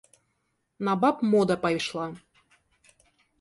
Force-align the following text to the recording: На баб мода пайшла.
На 0.87 0.95
баб 1.03 1.17
мода 1.33 1.57
пайшла. 1.67 2.07